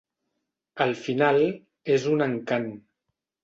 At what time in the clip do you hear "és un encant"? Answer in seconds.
1.99-2.69